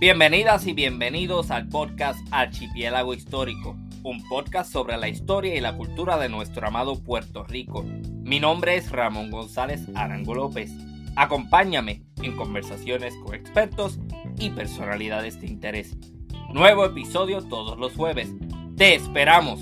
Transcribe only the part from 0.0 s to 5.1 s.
Bienvenidas y bienvenidos al podcast Archipiélago Histórico, un podcast sobre la